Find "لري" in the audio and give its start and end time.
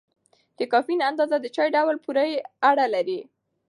2.95-3.19